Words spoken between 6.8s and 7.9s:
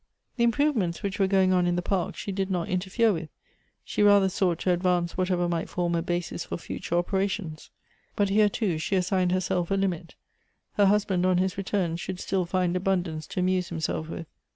operations.